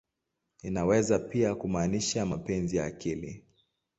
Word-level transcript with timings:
Inaweza 0.63 1.19
pia 1.19 1.55
kumaanisha 1.55 2.25
"mapenzi 2.25 2.77
ya 2.77 2.85
akili. 2.85 3.45